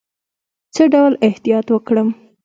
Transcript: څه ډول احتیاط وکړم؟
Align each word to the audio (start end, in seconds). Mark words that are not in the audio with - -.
څه 0.73 0.83
ډول 0.93 1.13
احتیاط 1.27 1.65
وکړم؟ 1.71 2.09